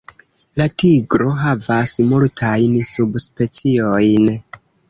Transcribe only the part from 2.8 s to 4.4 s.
subspeciojn.